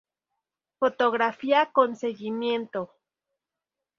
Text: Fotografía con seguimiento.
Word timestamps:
Fotografía 0.79 1.69
con 1.71 1.95
seguimiento. 1.95 2.91